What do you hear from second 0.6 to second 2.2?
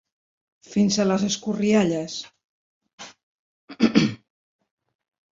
Fins a les escorrialles.